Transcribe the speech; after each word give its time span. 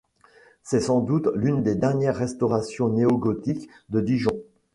C’est 0.63 0.79
sans 0.81 0.99
doute 0.99 1.29
l'une 1.35 1.61
des 1.61 1.75
dernières 1.75 2.15
restaurations 2.15 2.87
néogothiques 2.89 3.69
de 3.89 4.01
Dijon. 4.01 4.41